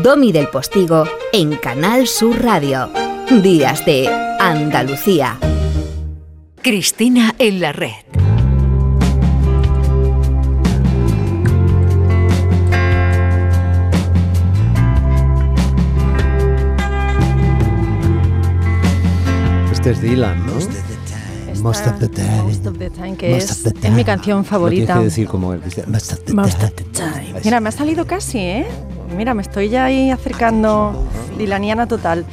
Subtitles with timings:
[0.00, 2.90] Domi del Postigo en Canal Sur Radio.
[3.42, 4.08] Días de
[4.40, 5.38] Andalucía.
[6.62, 7.90] Cristina en la red.
[19.72, 20.52] Este es Dylan, ¿no?
[21.62, 22.42] Most of the time.
[22.44, 24.96] Most of the time, que es, es, mi canción favorita.
[24.96, 27.40] Lo decir como el Most of the Most Of the time.
[27.44, 28.66] Mira, me ha salido casi, ¿eh?
[29.16, 31.06] Mira, me estoy ya ahí acercando,
[31.38, 32.24] dilaniana total.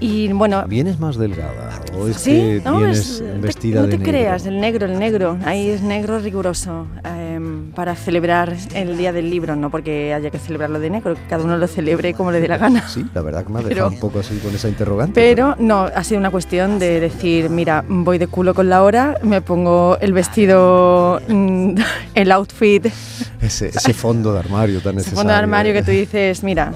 [0.00, 0.64] Y bueno.
[0.66, 1.80] ¿Vienes más delgada?
[1.96, 3.98] ¿O es que vienes vestida no de negro?
[3.98, 5.38] No te creas, el negro, el negro.
[5.44, 6.88] Ahí es negro riguroso.
[7.32, 11.22] Em, para celebrar el Día del Libro, no porque haya que celebrarlo de negro, que
[11.28, 12.86] cada uno lo celebre como le dé la gana.
[12.88, 15.14] Sí, la verdad que me ha dejado un poco así con esa interrogante.
[15.14, 19.18] Pero, no, ha sido una cuestión de decir, mira, voy de culo con la hora,
[19.22, 21.74] me pongo el vestido, mm,
[22.14, 22.86] el outfit.
[23.40, 25.12] Ese, ese fondo de armario tan necesario.
[25.12, 26.72] Ese fondo de armario que tú dices, mira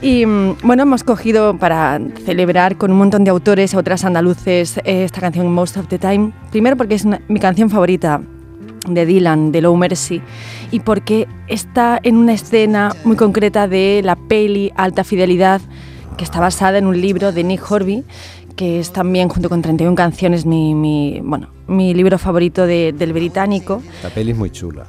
[0.00, 5.04] y mm, bueno, hemos cogido para celebrar con un montón de autores, otras andaluces, eh,
[5.04, 6.32] esta canción Most of the Time.
[6.50, 8.20] Primero porque es mi canción favorita
[8.86, 10.20] de Dylan, de Low Mercy,
[10.70, 15.60] y porque está en una escena muy concreta de la peli Alta Fidelidad,
[16.16, 18.04] que está basada en un libro de Nick Horby,
[18.56, 23.12] que es también, junto con 31 canciones, mi, mi bueno, mi libro favorito de, del
[23.12, 23.82] británico.
[24.02, 24.86] La peli es muy chula.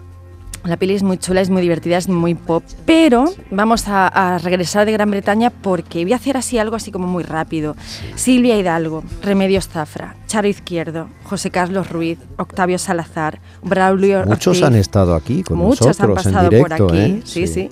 [0.70, 4.86] La peli es muy chula, es muy divertida, es muy pop, pero vamos a, regresar
[4.86, 7.76] de Gran Bretaña porque voy a hacer así algo así como muy rápido.
[8.14, 15.16] Silvia Hidalgo, Remedios Zafra, Charo Izquierdo, José Carlos Ruiz, Octavio Salazar, Braulio Muchos han estado
[15.16, 17.22] aquí con Muchos nosotros han pasado por aquí, ¿eh?
[17.26, 17.70] sí, sí,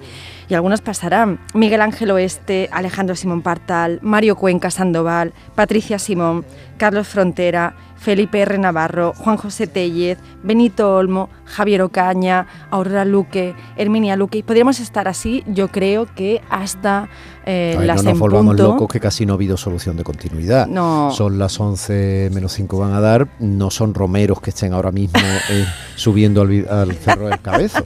[0.49, 1.39] Y algunos pasarán.
[1.53, 6.45] Miguel Ángel Oeste, Alejandro Simón Partal, Mario Cuenca Sandoval, Patricia Simón,
[6.77, 8.57] Carlos Frontera, Felipe R.
[8.57, 14.37] Navarro, Juan José Tellez, Benito Olmo, Javier Ocaña, Aurora Luque, Herminia Luque.
[14.37, 17.09] Y podríamos estar así, yo creo que hasta
[17.47, 20.67] eh, las no nos volvamos locos que casi no ha habido solución de continuidad.
[20.67, 21.11] No.
[21.11, 25.19] Son las 11 menos 5 van a dar, no son romeros que estén ahora mismo
[25.49, 25.65] eh,
[25.95, 27.85] subiendo al, al cerro del cabezo.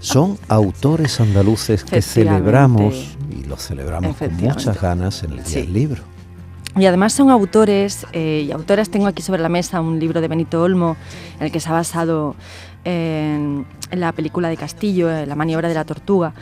[0.00, 5.72] Son autores andaluces que celebramos y los celebramos con muchas ganas en el Día del
[5.72, 6.02] Libro.
[6.76, 8.88] Y además son autores eh, y autoras.
[8.90, 10.96] Tengo aquí sobre la mesa un libro de Benito Olmo,
[11.38, 12.36] en el que se ha basado
[12.84, 16.34] en, la película de Castillo, La maniobra de la tortuga.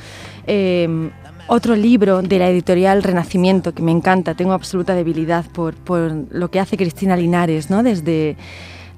[1.46, 6.12] Eh, otro libro de la editorial Renacimiento que me encanta, tengo absoluta debilidad por, por
[6.30, 7.82] lo que hace Cristina Linares ¿no?
[7.82, 8.36] desde,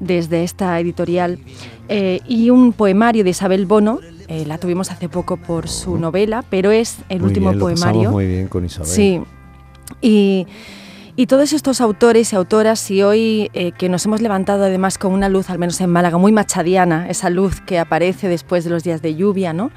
[0.01, 1.39] desde esta editorial.
[1.89, 6.71] Eh, y un poemario de Isabel Bono, la tuvimos hace poco por su novela, pero
[6.71, 8.11] es el último poemario.
[8.11, 8.91] muy bien con Isabel.
[8.91, 9.21] Sí.
[10.03, 10.47] Y
[11.19, 15.13] y todos estos autores y autoras, y hoy eh, que nos hemos levantado además con
[15.13, 18.85] una luz, al menos en Málaga, muy machadiana, esa luz que aparece después de los
[18.85, 19.73] días de lluvia, ¿no?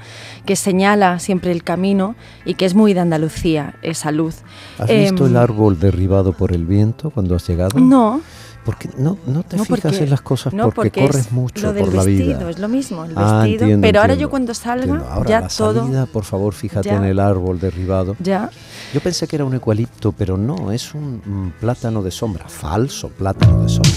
[0.46, 2.14] que señala siempre el camino
[2.44, 4.36] y que es muy de Andalucía, esa luz.
[4.78, 7.76] ¿Has visto el árbol derribado por el viento cuando has llegado?
[7.80, 8.20] No.
[8.64, 12.48] Porque no, no te fijas en las cosas porque, corres mucho por la vida.
[12.48, 13.80] Es lo mismo, el ah, vestido.
[13.80, 15.82] pero ahora yo cuando salga, ahora, ya la todo.
[15.82, 18.14] Salida, por favor, fíjate en el árbol derribado.
[18.20, 18.50] Ya.
[18.94, 21.22] Yo pensé que era un eucalipto, pero no, es un,
[21.60, 23.92] plátano de sombra, falso plátano de sombra.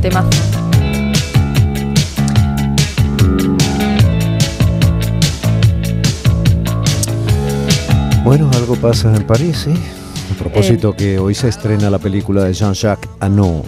[0.00, 0.48] Temazo.
[8.28, 9.74] Bueno, algo pasa en París, ¿sí?
[10.30, 10.94] A propósito eh.
[10.98, 13.64] que hoy se estrena la película de Jean-Jacques Annaud,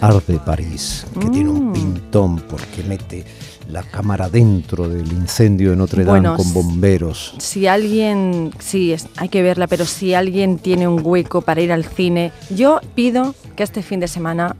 [0.00, 1.72] Arde París, que tiene un mm.
[1.72, 3.24] pintón porque mete
[3.70, 7.34] la cámara dentro del incendio de Notre Dame con bomberos.
[7.38, 11.84] Si alguien, sí, hay que verla, pero si alguien tiene un hueco para ir al
[11.84, 14.56] cine, yo pido que este fin de semana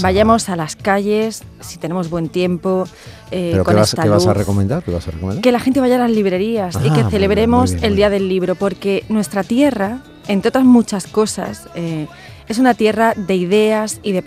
[0.00, 2.84] vayamos a las calles, si tenemos buen tiempo.
[3.30, 4.82] Eh, ¿Pero qué, vas, a recomendar?
[4.86, 5.42] vas a recomendar?
[5.42, 8.54] Que la gente vaya a las librerías y que ah, celebremos el Día del Libro,
[8.54, 12.06] porque nuestra tierra, entre otras muchas cosas, eh,
[12.48, 14.22] es una tierra de ideas y de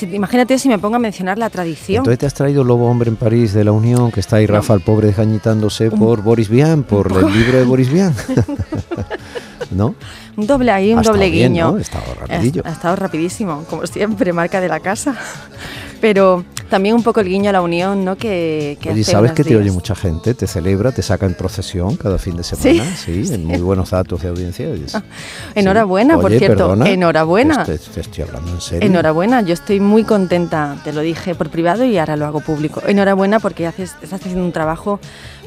[0.00, 1.98] imagínate si me pongo a mencionar la tradición.
[1.98, 4.74] Entonces te has traído Lobo Hombre en París de la Unión, que está ahí Rafa
[4.74, 8.14] el pobre desgañitándose por Boris Vian, por el libro de Boris Vian.
[9.70, 9.94] ¿No?
[10.36, 11.76] Un doble ahí, un doble guiño.
[11.76, 12.62] Ha estado rapidillo.
[12.64, 15.16] Ha, estado rapidísimo, como siempre, marca de la casa.
[16.00, 18.16] Pero también un poco el guiño a la unión, ¿no?
[18.16, 19.60] Que, que Oye, hace sabes que te días.
[19.60, 23.44] oye mucha gente, te celebra, te saca en procesión cada fin de semana, sí, en
[23.44, 24.68] muy buenos datos de audiencia.
[24.70, 24.96] oyes.
[25.54, 27.64] Enhorabuena, por Oye, cierto, perdona, enhorabuena.
[27.64, 28.88] Te, te estoy hablando en serio.
[28.88, 32.82] Enhorabuena, yo estoy muy contenta, te lo dije por privado y ahora lo hago público.
[32.86, 34.98] Enhorabuena porque haces, estás haciendo un trabajo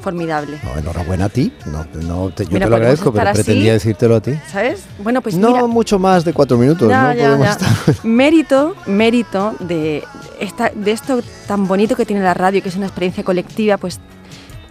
[0.01, 0.59] formidable.
[0.63, 1.51] No, enhorabuena a ti.
[1.65, 3.41] No, no, te- yo Mira, te lo agradezco, pero así.
[3.43, 4.33] pretendía decírtelo a ti.
[4.51, 4.83] ¿Sabes?
[5.03, 7.51] Bueno, pues no mira, mucho más de cuatro minutos, no ya, podemos ya.
[7.53, 7.69] estar.
[8.05, 10.03] Mérito, mérito de,
[10.39, 11.14] esta, de esto
[11.47, 13.99] tan bonito que tiene la radio, que es una experiencia colectiva, pues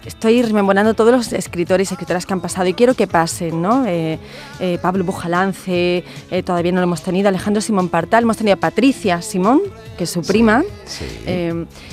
[0.05, 3.85] estoy rememorando todos los escritores y escritoras que han pasado y quiero que pasen, ¿no?
[3.87, 4.19] Eh,
[4.59, 8.59] eh, Pablo Bujalance, eh, todavía no lo hemos tenido, Alejandro Simón Partal, hemos tenido a
[8.59, 9.61] Patricia Simón,
[9.97, 11.05] que es su prima, Sí.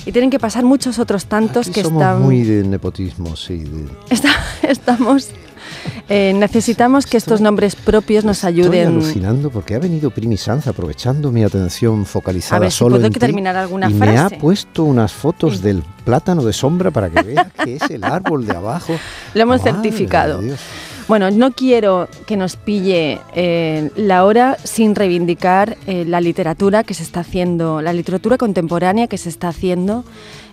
[0.05, 2.21] y tienen que pasar muchos otros tantos Aquí que somos están...
[2.21, 3.57] muy de nepotismo, sí.
[3.59, 4.29] de- Está-
[4.61, 5.29] estamos...
[6.09, 8.87] eh, necesitamos que estos nombres propios nos Estoy ayuden...
[8.89, 13.07] alucinando porque ha venido Primi Sanz aprovechando mi atención focalizada A ver si solo puedo
[13.07, 14.37] en que ti, terminar alguna y me ha frase.
[14.37, 18.55] puesto unas fotos del plátano de sombra para que veas que es el árbol de
[18.55, 18.93] abajo.
[19.33, 20.39] Lo hemos Madre certificado.
[20.41, 20.59] Dios.
[21.05, 26.93] Bueno, no quiero que nos pille eh, la hora sin reivindicar eh, la literatura que
[26.93, 30.05] se está haciendo, la literatura contemporánea que se está haciendo.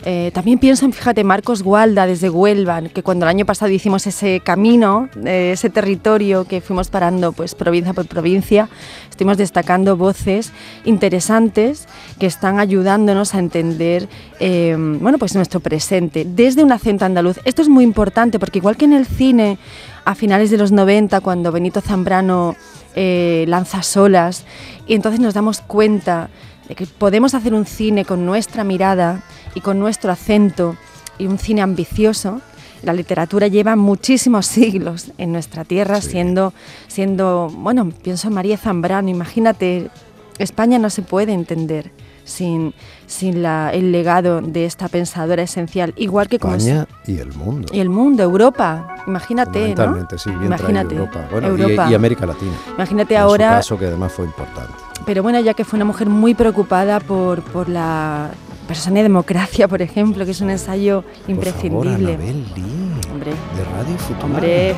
[0.04, 4.06] Eh, también pienso en, fíjate, Marcos Gualda desde Huelva, que cuando el año pasado hicimos
[4.08, 8.68] ese camino, ese territorio que fuimos parando pues provincia por provincia,
[9.08, 10.52] estuvimos destacando voces
[10.84, 11.86] interesantes
[12.18, 14.08] que están ayudándonos a entender
[14.40, 17.38] bueno, pues nuestro presente desde un acento andaluz.
[17.44, 19.58] Esto es muy importante porque igual que en el cine
[20.04, 22.56] a finales de los 90, cuando Benito Zambrano
[22.94, 24.44] eh, lanza solas,
[24.86, 26.30] y entonces nos damos cuenta
[26.68, 29.22] de que podemos hacer un cine con nuestra mirada
[29.54, 30.76] y con nuestro acento
[31.18, 32.40] y un cine ambicioso.
[32.82, 36.10] La literatura lleva muchísimos siglos en nuestra tierra, Sí.
[36.10, 36.52] siendo,
[36.88, 39.90] siendo, bueno, pienso en María Zambrano, imagínate,
[40.38, 41.90] España no se puede entender
[42.30, 42.72] sin,
[43.06, 47.32] sin la- el legado de esta pensadora esencial, igual que como es- España y el
[47.34, 47.66] mundo.
[47.72, 50.06] y el mundo, Europa, imagínate, ¿no?
[50.16, 51.28] Sí, bien Imagínate, Europa.
[51.30, 51.90] Bueno, y- Europa.
[51.90, 52.52] Y, América Latina.
[52.76, 54.72] Imagínate En su ahora, caso, que además fue importante.
[55.04, 58.30] pero bueno, ya que fue una mujer muy preocupada por, por la
[58.68, 62.14] persona y democracia, por ejemplo, que es un ensayo imprescindible.
[62.16, 64.24] Por favor, Lee, Hombre, de Radio Futura.
[64.26, 64.74] hombre.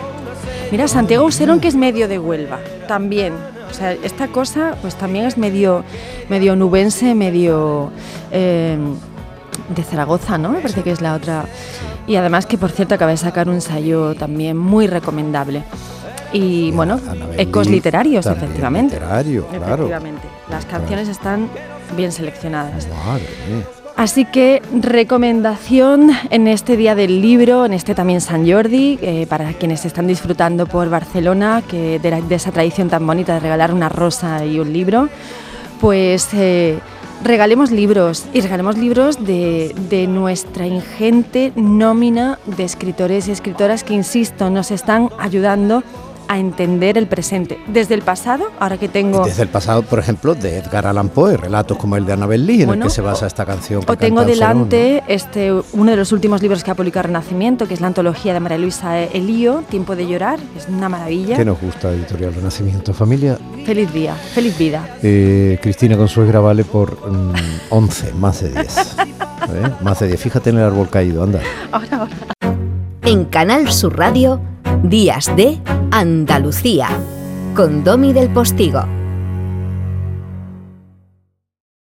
[0.70, 2.58] Mira, Santiago Userón, que es medio de Huelva,
[2.88, 3.34] también.
[3.72, 5.82] O sea, esta cosa, pues también es medio,
[6.28, 7.90] medio nubense, medio
[8.30, 8.76] eh,
[9.74, 10.50] de Zaragoza, ¿no?
[10.50, 11.46] Me parece que es la otra.
[12.06, 15.64] Y además que, por cierto, acaba de sacar un ensayo también muy recomendable.
[16.34, 17.00] Y bueno,
[17.38, 18.96] ecos literarios, efectivamente.
[18.96, 19.66] Literario, claro.
[19.66, 20.28] Efectivamente.
[20.50, 21.48] Las canciones están
[21.96, 22.86] bien seleccionadas.
[23.06, 23.81] Madre mía.
[24.02, 29.52] Así que recomendación en este día del libro, en este también San Jordi, eh, para
[29.52, 34.44] quienes están disfrutando por Barcelona, que de, esa tradición tan bonita de regalar una rosa
[34.44, 35.08] y un libro,
[35.81, 36.81] pues eh,
[37.22, 44.50] regalemos libros y regalemos libros de nuestra ingente nómina de escritores y escritoras que, insisto,
[44.50, 45.84] nos están ayudando
[46.32, 47.58] a entender el presente.
[47.67, 49.25] Desde el pasado, ahora que tengo...
[49.25, 52.62] Desde el pasado, por ejemplo, de Edgar Allan Poe, relatos como el de Annabel Lee,
[52.62, 53.82] en el que se basa esta canción.
[53.82, 57.75] que O tengo delante este, uno de los últimos libros que ha publicado Renacimiento, que
[57.75, 61.37] es la antología de María Luisa Elío, Tiempo de llorar, es una maravilla.
[61.37, 62.94] ¿Qué nos gusta Editorial Renacimiento?
[62.94, 64.88] Familia, Feliz día, feliz vida.
[65.02, 67.32] eh, Cristina Consuegra vale por mm,
[67.70, 68.76] 11, más de 10.
[68.99, 69.70] ¿eh?
[69.82, 70.20] Más de 10.
[70.20, 71.40] Fíjate en el árbol caído, anda.
[73.05, 74.40] En Canal Sur Radio,
[74.80, 75.58] Días de
[75.90, 76.88] Andalucía,
[77.54, 79.01] con Domi del Postigo.